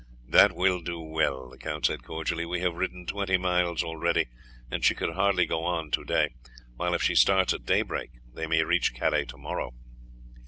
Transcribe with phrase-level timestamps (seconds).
[0.27, 2.43] "That will do well," the count said cordially.
[2.43, 4.25] "We have ridden twenty miles already,
[4.71, 6.29] and she could hardly go on to day,
[6.75, 9.75] while if she starts at daybreak they may reach Calais to morrow."